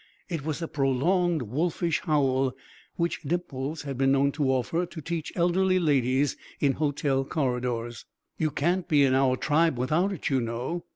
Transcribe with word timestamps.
It 0.29 0.43
was 0.43 0.63
a 0.63 0.67
prolonged 0.67 1.43
wolfish 1.43 1.99
howl 1.99 2.55
which 2.95 3.21
Dimples 3.21 3.83
had 3.83 3.99
been 3.99 4.11
known 4.13 4.31
to 4.31 4.49
offer 4.51 4.87
to 4.87 4.99
teach 4.99 5.31
elderly 5.35 5.77
ladies 5.77 6.35
in 6.59 6.71
hotel 6.71 7.23
corridors. 7.23 8.05
"You 8.39 8.49
can't 8.49 8.87
be 8.87 9.03
in 9.03 9.13
our 9.13 9.35
tribe 9.37 9.77
without 9.77 10.11
it, 10.11 10.27
you 10.31 10.41
know. 10.41 10.85